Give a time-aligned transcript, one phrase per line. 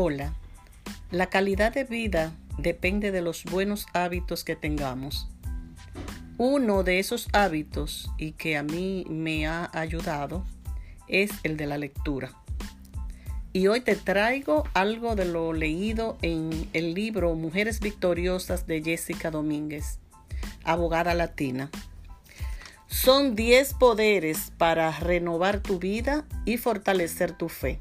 [0.00, 0.32] Hola,
[1.10, 5.28] la calidad de vida depende de los buenos hábitos que tengamos.
[6.36, 10.46] Uno de esos hábitos y que a mí me ha ayudado
[11.08, 12.30] es el de la lectura.
[13.52, 19.32] Y hoy te traigo algo de lo leído en el libro Mujeres Victoriosas de Jessica
[19.32, 19.98] Domínguez,
[20.62, 21.72] abogada latina.
[22.86, 27.80] Son 10 poderes para renovar tu vida y fortalecer tu fe.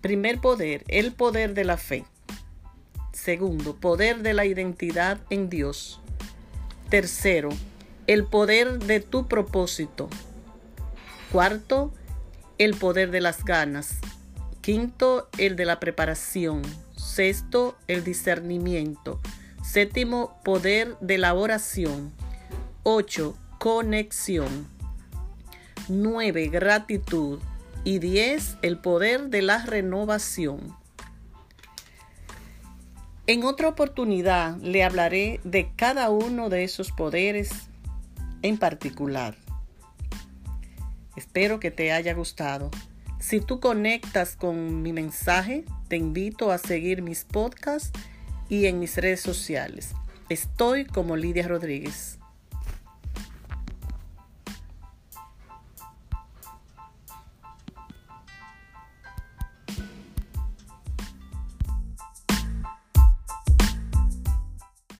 [0.00, 2.04] Primer poder, el poder de la fe.
[3.12, 6.00] Segundo, poder de la identidad en Dios.
[6.88, 7.50] Tercero,
[8.06, 10.08] el poder de tu propósito.
[11.30, 11.92] Cuarto,
[12.56, 13.98] el poder de las ganas.
[14.62, 16.62] Quinto, el de la preparación.
[16.96, 19.20] Sexto, el discernimiento.
[19.62, 22.10] Séptimo, poder de la oración.
[22.84, 24.66] Ocho, conexión.
[25.88, 27.38] Nueve, gratitud.
[27.82, 30.76] Y diez, el poder de la renovación.
[33.26, 37.50] En otra oportunidad le hablaré de cada uno de esos poderes
[38.42, 39.36] en particular.
[41.16, 42.70] Espero que te haya gustado.
[43.18, 47.92] Si tú conectas con mi mensaje, te invito a seguir mis podcasts
[48.48, 49.94] y en mis redes sociales.
[50.28, 52.19] Estoy como Lidia Rodríguez.